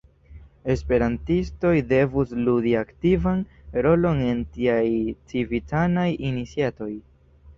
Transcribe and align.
Esperantistoj 0.73 1.73
devus 1.89 2.31
ludi 2.47 2.71
aktivan 2.79 3.43
rolon 3.87 4.23
en 4.29 4.41
tiaj 4.55 4.81
civitanaj 5.33 6.09
iniciatoj. 6.31 6.91